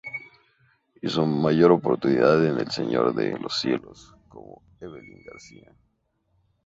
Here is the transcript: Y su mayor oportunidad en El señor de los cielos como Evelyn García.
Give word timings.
Y 0.99 1.09
su 1.09 1.23
mayor 1.27 1.73
oportunidad 1.73 2.43
en 2.47 2.57
El 2.57 2.71
señor 2.71 3.13
de 3.13 3.37
los 3.37 3.59
cielos 3.59 4.15
como 4.29 4.63
Evelyn 4.79 5.23
García. 5.23 5.71